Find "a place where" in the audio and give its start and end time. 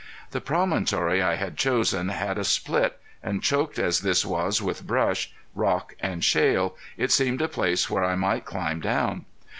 7.43-8.03